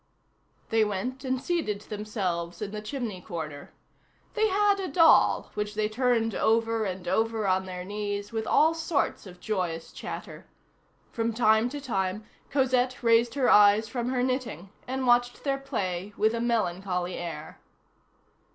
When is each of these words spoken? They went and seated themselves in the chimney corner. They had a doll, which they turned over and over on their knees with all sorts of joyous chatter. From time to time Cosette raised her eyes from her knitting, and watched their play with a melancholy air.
They 0.69 0.83
went 0.83 1.23
and 1.23 1.39
seated 1.39 1.81
themselves 1.81 2.59
in 2.59 2.71
the 2.71 2.81
chimney 2.81 3.21
corner. 3.21 3.71
They 4.33 4.47
had 4.47 4.79
a 4.79 4.87
doll, 4.87 5.51
which 5.53 5.75
they 5.75 5.87
turned 5.87 6.33
over 6.33 6.85
and 6.85 7.07
over 7.07 7.45
on 7.45 7.67
their 7.67 7.85
knees 7.85 8.31
with 8.31 8.47
all 8.47 8.73
sorts 8.73 9.27
of 9.27 9.39
joyous 9.39 9.91
chatter. 9.93 10.47
From 11.11 11.33
time 11.33 11.69
to 11.69 11.79
time 11.79 12.25
Cosette 12.49 13.03
raised 13.03 13.35
her 13.35 13.47
eyes 13.51 13.87
from 13.87 14.09
her 14.09 14.23
knitting, 14.23 14.71
and 14.87 15.05
watched 15.05 15.43
their 15.43 15.59
play 15.59 16.15
with 16.17 16.33
a 16.33 16.41
melancholy 16.41 17.13
air. 17.13 17.59